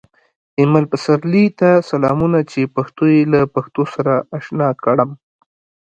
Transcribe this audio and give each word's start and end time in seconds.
ایمل 0.59 0.85
پسرلي 0.91 1.45
ته 1.59 1.69
سلامونه 1.89 2.39
چې 2.51 2.71
پښتو 2.75 3.03
یې 3.13 3.21
له 3.33 3.39
پښتو 3.55 3.83
سره 3.93 4.13
اشنا 4.37 4.69
کړم 4.83 5.09